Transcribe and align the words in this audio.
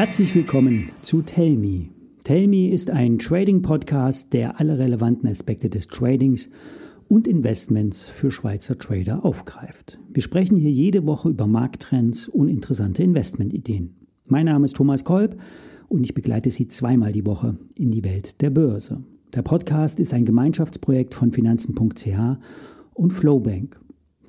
Herzlich 0.00 0.34
willkommen 0.34 0.90
zu 1.02 1.20
Tell 1.20 1.56
Me. 1.56 1.90
Tell 2.24 2.48
Me 2.48 2.70
ist 2.70 2.90
ein 2.90 3.18
Trading-Podcast, 3.18 4.32
der 4.32 4.58
alle 4.58 4.78
relevanten 4.78 5.28
Aspekte 5.28 5.68
des 5.68 5.88
Tradings 5.88 6.48
und 7.06 7.28
Investments 7.28 8.08
für 8.08 8.30
Schweizer 8.30 8.78
Trader 8.78 9.24
aufgreift. 9.26 9.98
Wir 10.08 10.22
sprechen 10.22 10.56
hier 10.56 10.70
jede 10.70 11.06
Woche 11.06 11.28
über 11.28 11.46
Markttrends 11.46 12.28
und 12.28 12.48
interessante 12.48 13.02
Investmentideen. 13.02 13.94
Mein 14.24 14.46
Name 14.46 14.64
ist 14.64 14.76
Thomas 14.76 15.04
Kolb 15.04 15.38
und 15.88 16.04
ich 16.04 16.14
begleite 16.14 16.50
Sie 16.50 16.66
zweimal 16.66 17.12
die 17.12 17.26
Woche 17.26 17.58
in 17.74 17.90
die 17.90 18.02
Welt 18.02 18.40
der 18.40 18.48
Börse. 18.48 19.04
Der 19.34 19.42
Podcast 19.42 20.00
ist 20.00 20.14
ein 20.14 20.24
Gemeinschaftsprojekt 20.24 21.14
von 21.14 21.30
Finanzen.ch 21.30 22.38
und 22.94 23.12
Flowbank. 23.12 23.78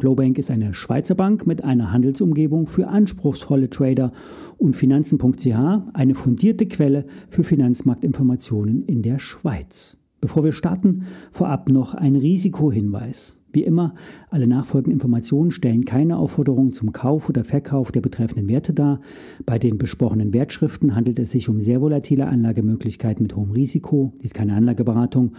Flowbank 0.01 0.39
ist 0.39 0.49
eine 0.49 0.73
Schweizer 0.73 1.13
Bank 1.13 1.45
mit 1.45 1.63
einer 1.63 1.91
Handelsumgebung 1.91 2.65
für 2.65 2.87
anspruchsvolle 2.87 3.69
Trader 3.69 4.11
und 4.57 4.75
Finanzen.ch 4.75 5.45
eine 5.93 6.15
fundierte 6.15 6.65
Quelle 6.65 7.05
für 7.29 7.43
Finanzmarktinformationen 7.43 8.83
in 8.85 9.03
der 9.03 9.19
Schweiz. 9.19 9.97
Bevor 10.19 10.43
wir 10.43 10.53
starten, 10.53 11.03
vorab 11.31 11.69
noch 11.69 11.93
ein 11.93 12.15
Risikohinweis. 12.15 13.37
Wie 13.53 13.61
immer, 13.63 13.93
alle 14.31 14.47
nachfolgenden 14.47 14.93
Informationen 14.93 15.51
stellen 15.51 15.85
keine 15.85 16.17
Aufforderung 16.17 16.71
zum 16.71 16.93
Kauf 16.93 17.29
oder 17.29 17.43
Verkauf 17.43 17.91
der 17.91 18.01
betreffenden 18.01 18.49
Werte 18.49 18.73
dar. 18.73 19.01
Bei 19.45 19.59
den 19.59 19.77
besprochenen 19.77 20.33
Wertschriften 20.33 20.95
handelt 20.95 21.19
es 21.19 21.29
sich 21.29 21.47
um 21.47 21.61
sehr 21.61 21.79
volatile 21.79 22.25
Anlagemöglichkeiten 22.25 23.21
mit 23.21 23.35
hohem 23.35 23.51
Risiko. 23.51 24.13
Dies 24.15 24.31
ist 24.31 24.33
keine 24.33 24.55
Anlageberatung 24.55 25.33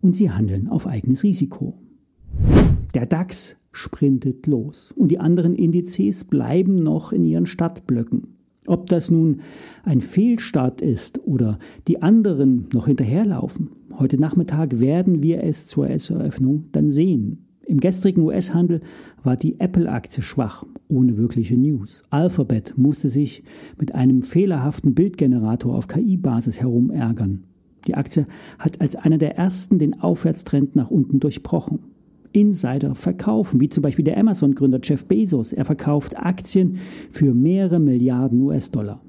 und 0.00 0.16
sie 0.16 0.30
handeln 0.30 0.68
auf 0.68 0.86
eigenes 0.86 1.22
Risiko. 1.22 1.74
Der 2.94 3.04
DAX 3.04 3.58
sprintet 3.76 4.46
los 4.46 4.92
und 4.96 5.10
die 5.10 5.18
anderen 5.18 5.54
Indizes 5.54 6.24
bleiben 6.24 6.76
noch 6.82 7.12
in 7.12 7.24
ihren 7.24 7.46
Stadtblöcken. 7.46 8.28
Ob 8.66 8.86
das 8.88 9.10
nun 9.10 9.40
ein 9.84 10.00
Fehlstart 10.00 10.80
ist 10.80 11.20
oder 11.24 11.58
die 11.86 12.02
anderen 12.02 12.66
noch 12.72 12.86
hinterherlaufen, 12.86 13.70
heute 13.98 14.18
Nachmittag 14.18 14.80
werden 14.80 15.22
wir 15.22 15.44
es 15.44 15.66
zur 15.66 15.88
S-Eröffnung 15.88 16.64
dann 16.72 16.90
sehen. 16.90 17.46
Im 17.64 17.78
gestrigen 17.78 18.22
US-Handel 18.22 18.80
war 19.22 19.36
die 19.36 19.60
Apple-Aktie 19.60 20.22
schwach, 20.22 20.64
ohne 20.88 21.16
wirkliche 21.16 21.56
News. 21.56 22.02
Alphabet 22.10 22.74
musste 22.76 23.08
sich 23.08 23.42
mit 23.78 23.94
einem 23.94 24.22
fehlerhaften 24.22 24.94
Bildgenerator 24.94 25.76
auf 25.76 25.88
KI-Basis 25.88 26.60
herumärgern. 26.60 27.44
Die 27.86 27.94
Aktie 27.94 28.26
hat 28.58 28.80
als 28.80 28.96
einer 28.96 29.18
der 29.18 29.36
ersten 29.36 29.78
den 29.78 30.00
Aufwärtstrend 30.00 30.76
nach 30.76 30.90
unten 30.90 31.20
durchbrochen. 31.20 31.80
Insider 32.36 32.94
verkaufen, 32.94 33.60
wie 33.60 33.70
zum 33.70 33.82
Beispiel 33.82 34.04
der 34.04 34.18
Amazon-Gründer 34.18 34.80
Jeff 34.82 35.06
Bezos. 35.06 35.54
Er 35.54 35.64
verkauft 35.64 36.18
Aktien 36.18 36.76
für 37.10 37.32
mehrere 37.32 37.80
Milliarden 37.80 38.42
US-Dollar. 38.42 39.00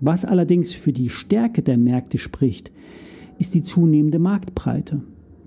Was 0.00 0.24
allerdings 0.24 0.72
für 0.72 0.92
die 0.92 1.10
Stärke 1.10 1.62
der 1.62 1.76
Märkte 1.76 2.16
spricht, 2.16 2.72
ist 3.38 3.54
die 3.54 3.62
zunehmende 3.62 4.18
Marktbreite. 4.18 5.02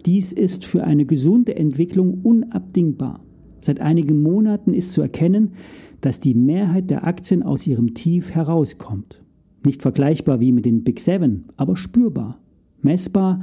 Dies 0.05 0.33
ist 0.33 0.65
für 0.65 0.83
eine 0.83 1.05
gesunde 1.05 1.55
Entwicklung 1.55 2.19
unabdingbar. 2.21 3.21
Seit 3.59 3.79
einigen 3.79 4.21
Monaten 4.21 4.75
ist 4.75 4.91
zu 4.91 5.01
erkennen, 5.01 5.53
dass 6.01 6.19
die 6.19 6.35
Mehrheit 6.35 6.91
der 6.91 7.07
Aktien 7.07 7.41
aus 7.41 7.65
ihrem 7.65 7.95
Tief 7.95 8.29
herauskommt. 8.35 9.23
Nicht 9.65 9.81
vergleichbar 9.81 10.39
wie 10.39 10.51
mit 10.51 10.65
den 10.65 10.83
Big 10.83 10.99
Seven, 10.99 11.45
aber 11.57 11.75
spürbar. 11.75 12.37
Messbar 12.83 13.41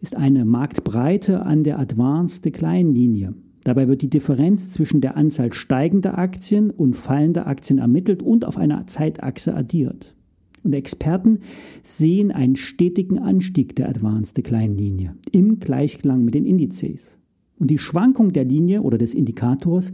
ist 0.00 0.16
eine 0.16 0.44
Marktbreite 0.44 1.44
an 1.44 1.64
der 1.64 1.78
Advanced 1.78 2.44
Decline 2.44 2.92
Linie. 2.92 3.34
Dabei 3.64 3.88
wird 3.88 4.02
die 4.02 4.10
Differenz 4.10 4.70
zwischen 4.70 5.00
der 5.00 5.16
Anzahl 5.16 5.52
steigender 5.52 6.18
Aktien 6.18 6.70
und 6.70 6.94
fallender 6.94 7.46
Aktien 7.46 7.78
ermittelt 7.78 8.22
und 8.22 8.44
auf 8.44 8.56
einer 8.56 8.86
Zeitachse 8.86 9.54
addiert. 9.54 10.14
Und 10.62 10.72
Experten 10.72 11.40
sehen 11.82 12.30
einen 12.30 12.56
stetigen 12.56 13.18
Anstieg 13.18 13.76
der 13.76 13.88
Advanced 13.88 14.36
Decline 14.36 14.74
Linie 14.74 15.16
im 15.32 15.60
Gleichklang 15.60 16.24
mit 16.24 16.34
den 16.34 16.46
Indizes. 16.46 17.18
Und 17.58 17.70
die 17.70 17.78
Schwankung 17.78 18.32
der 18.32 18.44
Linie 18.44 18.82
oder 18.82 18.98
des 18.98 19.14
Indikators 19.14 19.92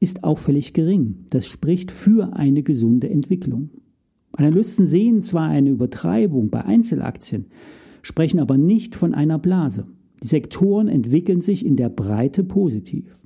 ist 0.00 0.24
auffällig 0.24 0.72
gering. 0.72 1.24
Das 1.30 1.46
spricht 1.46 1.90
für 1.90 2.36
eine 2.36 2.62
gesunde 2.62 3.08
Entwicklung. 3.08 3.70
Analysten 4.32 4.86
sehen 4.86 5.22
zwar 5.22 5.48
eine 5.48 5.70
Übertreibung 5.70 6.50
bei 6.50 6.64
Einzelaktien, 6.64 7.46
sprechen 8.04 8.38
aber 8.38 8.58
nicht 8.58 8.94
von 8.94 9.14
einer 9.14 9.38
Blase. 9.38 9.86
Die 10.22 10.28
Sektoren 10.28 10.88
entwickeln 10.88 11.40
sich 11.40 11.66
in 11.66 11.74
der 11.74 11.88
Breite 11.88 12.44
positiv. 12.44 13.18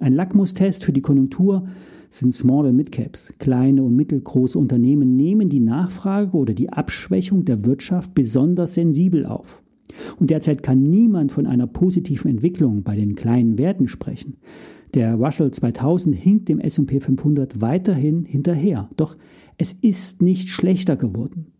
Ein 0.00 0.14
Lackmustest 0.14 0.84
für 0.84 0.92
die 0.92 1.02
Konjunktur 1.02 1.68
sind 2.08 2.34
Small 2.34 2.66
and 2.66 2.76
Midcaps. 2.76 3.34
Kleine 3.38 3.82
und 3.82 3.94
mittelgroße 3.94 4.58
Unternehmen 4.58 5.16
nehmen 5.16 5.48
die 5.48 5.60
Nachfrage 5.60 6.36
oder 6.36 6.54
die 6.54 6.72
Abschwächung 6.72 7.44
der 7.44 7.64
Wirtschaft 7.64 8.14
besonders 8.14 8.74
sensibel 8.74 9.26
auf. 9.26 9.62
Und 10.18 10.30
derzeit 10.30 10.62
kann 10.62 10.82
niemand 10.82 11.32
von 11.32 11.46
einer 11.46 11.66
positiven 11.66 12.30
Entwicklung 12.30 12.82
bei 12.82 12.96
den 12.96 13.14
kleinen 13.16 13.58
Werten 13.58 13.86
sprechen. 13.86 14.36
Der 14.94 15.14
Russell 15.14 15.50
2000 15.50 16.14
hinkt 16.14 16.48
dem 16.48 16.58
S&P 16.58 17.00
500 17.00 17.60
weiterhin 17.60 18.24
hinterher. 18.24 18.88
Doch 18.96 19.16
es 19.58 19.74
ist 19.74 20.22
nicht 20.22 20.48
schlechter 20.48 20.96
geworden. 20.96 21.52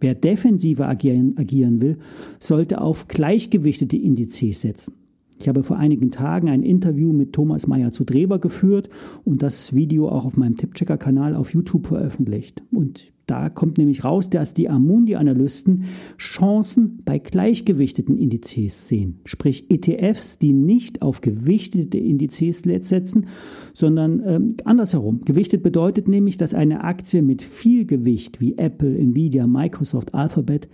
Wer 0.00 0.14
defensiver 0.14 0.88
agieren, 0.88 1.36
agieren 1.36 1.80
will, 1.80 1.98
sollte 2.38 2.80
auf 2.80 3.08
gleichgewichtete 3.08 3.96
Indizes 3.96 4.60
setzen. 4.60 4.94
Ich 5.40 5.48
habe 5.48 5.62
vor 5.62 5.76
einigen 5.76 6.10
Tagen 6.10 6.48
ein 6.48 6.62
Interview 6.62 7.12
mit 7.12 7.32
Thomas 7.32 7.66
Meyer 7.66 7.92
zu 7.92 8.04
Dreber 8.04 8.38
geführt 8.38 8.88
und 9.24 9.42
das 9.42 9.72
Video 9.72 10.08
auch 10.08 10.24
auf 10.24 10.36
meinem 10.36 10.56
Tippchecker-Kanal 10.56 11.36
auf 11.36 11.54
YouTube 11.54 11.86
veröffentlicht. 11.86 12.62
Und 12.72 13.12
da 13.28 13.50
kommt 13.50 13.76
nämlich 13.76 14.04
raus, 14.04 14.30
dass 14.30 14.54
die 14.54 14.70
Amundi-Analysten 14.70 15.84
Chancen 16.16 17.02
bei 17.04 17.18
gleichgewichteten 17.18 18.16
Indizes 18.16 18.88
sehen, 18.88 19.20
sprich 19.26 19.70
ETFs, 19.70 20.38
die 20.38 20.54
nicht 20.54 21.02
auf 21.02 21.20
gewichtete 21.20 21.98
Indizes 21.98 22.62
setzen, 22.62 23.26
sondern 23.74 24.22
ähm, 24.24 24.48
andersherum. 24.64 25.20
Gewichtet 25.26 25.62
bedeutet 25.62 26.08
nämlich, 26.08 26.38
dass 26.38 26.54
eine 26.54 26.84
Aktie 26.84 27.20
mit 27.20 27.42
viel 27.42 27.84
Gewicht 27.84 28.40
wie 28.40 28.56
Apple, 28.56 28.96
Nvidia, 28.96 29.46
Microsoft, 29.46 30.14
Alphabet 30.14 30.68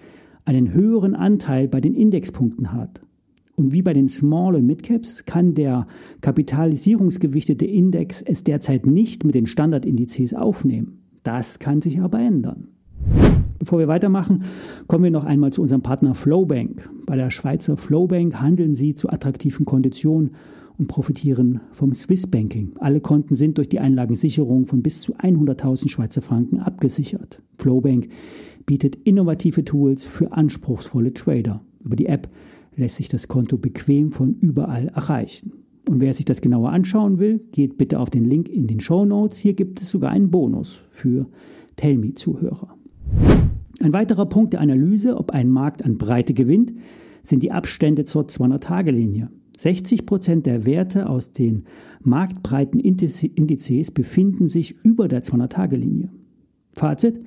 einen 0.44 0.72
höheren 0.72 1.16
Anteil 1.16 1.66
bei 1.66 1.80
den 1.80 1.94
Indexpunkten 1.94 2.72
hat. 2.72 3.02
Und 3.56 3.72
wie 3.72 3.82
bei 3.82 3.92
den 3.92 4.08
Small- 4.08 4.54
und 4.56 4.66
Midcaps 4.66 5.24
kann 5.26 5.54
der 5.54 5.86
kapitalisierungsgewichtete 6.20 7.66
Index 7.66 8.22
es 8.22 8.44
derzeit 8.44 8.86
nicht 8.86 9.24
mit 9.24 9.34
den 9.34 9.46
Standardindizes 9.46 10.34
aufnehmen. 10.34 11.03
Das 11.24 11.58
kann 11.58 11.80
sich 11.80 12.00
aber 12.00 12.20
ändern. 12.20 12.68
Bevor 13.58 13.78
wir 13.78 13.88
weitermachen, 13.88 14.44
kommen 14.86 15.04
wir 15.04 15.10
noch 15.10 15.24
einmal 15.24 15.52
zu 15.52 15.62
unserem 15.62 15.82
Partner 15.82 16.14
Flowbank. 16.14 16.88
Bei 17.06 17.16
der 17.16 17.30
Schweizer 17.30 17.78
Flowbank 17.78 18.40
handeln 18.40 18.74
Sie 18.74 18.94
zu 18.94 19.08
attraktiven 19.08 19.64
Konditionen 19.64 20.32
und 20.76 20.88
profitieren 20.88 21.60
vom 21.72 21.94
Swiss 21.94 22.26
Banking. 22.26 22.72
Alle 22.78 23.00
Konten 23.00 23.36
sind 23.36 23.56
durch 23.56 23.70
die 23.70 23.80
Einlagensicherung 23.80 24.66
von 24.66 24.82
bis 24.82 25.00
zu 25.00 25.16
100.000 25.16 25.88
Schweizer 25.88 26.20
Franken 26.20 26.60
abgesichert. 26.60 27.40
Flowbank 27.58 28.08
bietet 28.66 28.96
innovative 28.96 29.64
Tools 29.64 30.04
für 30.04 30.32
anspruchsvolle 30.32 31.14
Trader. 31.14 31.62
Über 31.82 31.96
die 31.96 32.06
App 32.06 32.28
lässt 32.76 32.96
sich 32.96 33.08
das 33.08 33.28
Konto 33.28 33.56
bequem 33.56 34.12
von 34.12 34.34
überall 34.40 34.88
erreichen. 34.88 35.63
Und 35.88 36.00
wer 36.00 36.14
sich 36.14 36.24
das 36.24 36.40
genauer 36.40 36.70
anschauen 36.70 37.18
will, 37.18 37.40
geht 37.52 37.76
bitte 37.76 38.00
auf 38.00 38.10
den 38.10 38.24
Link 38.24 38.48
in 38.48 38.66
den 38.66 38.80
Show 38.80 39.04
Notes. 39.04 39.38
Hier 39.38 39.52
gibt 39.52 39.80
es 39.80 39.90
sogar 39.90 40.10
einen 40.10 40.30
Bonus 40.30 40.80
für 40.90 41.26
Tellme-Zuhörer. 41.76 42.74
Ein 43.80 43.92
weiterer 43.92 44.26
Punkt 44.26 44.54
der 44.54 44.60
Analyse, 44.60 45.16
ob 45.16 45.32
ein 45.32 45.50
Markt 45.50 45.84
an 45.84 45.98
Breite 45.98 46.32
gewinnt, 46.32 46.72
sind 47.22 47.42
die 47.42 47.52
Abstände 47.52 48.04
zur 48.04 48.24
200-Tage-Linie. 48.24 49.30
60 49.58 50.06
Prozent 50.06 50.46
der 50.46 50.64
Werte 50.64 51.08
aus 51.08 51.32
den 51.32 51.64
marktbreiten 52.02 52.80
Indizes 52.80 53.90
befinden 53.90 54.48
sich 54.48 54.76
über 54.82 55.06
der 55.06 55.22
200-Tage-Linie. 55.22 56.08
Fazit: 56.72 57.20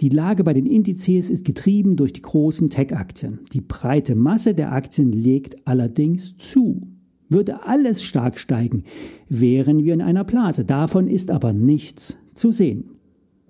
die 0.00 0.08
Lage 0.08 0.44
bei 0.44 0.52
den 0.52 0.66
Indizes 0.66 1.30
ist 1.30 1.44
getrieben 1.44 1.96
durch 1.96 2.12
die 2.12 2.22
großen 2.22 2.70
Tech-Aktien. 2.70 3.40
Die 3.52 3.60
breite 3.60 4.14
Masse 4.14 4.54
der 4.54 4.72
Aktien 4.72 5.12
legt 5.12 5.66
allerdings 5.66 6.36
zu. 6.38 6.89
Würde 7.30 7.64
alles 7.64 8.02
stark 8.02 8.38
steigen, 8.40 8.82
wären 9.28 9.84
wir 9.84 9.94
in 9.94 10.02
einer 10.02 10.24
Blase. 10.24 10.64
Davon 10.64 11.06
ist 11.06 11.30
aber 11.30 11.52
nichts 11.52 12.18
zu 12.34 12.50
sehen. 12.50 12.90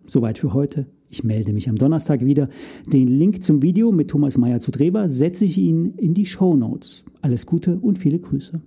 Soweit 0.07 0.39
für 0.39 0.53
heute. 0.53 0.87
Ich 1.09 1.25
melde 1.25 1.53
mich 1.53 1.69
am 1.69 1.77
Donnerstag 1.77 2.25
wieder. 2.25 2.51
Den 2.87 3.09
Link 3.09 3.43
zum 3.43 3.63
Video 3.63 3.91
mit 3.91 4.09
Thomas 4.09 4.37
Meyer 4.39 4.61
zu 4.61 4.71
Drewer 4.71 5.09
setze 5.09 5.47
ich 5.47 5.57
Ihnen 5.57 5.95
in 5.97 6.15
die 6.15 6.27
Show 6.27 6.55
Notes. 6.55 7.05
Alles 7.23 7.47
Gute 7.47 7.79
und 7.81 7.99
viele 7.99 8.19
Grüße. 8.19 8.61